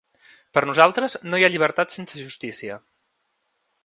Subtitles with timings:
[0.57, 2.79] Per nosaltres, no hi ha llibertat sense justícia.